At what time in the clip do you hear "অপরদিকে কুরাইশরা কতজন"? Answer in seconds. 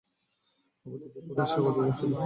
0.85-1.89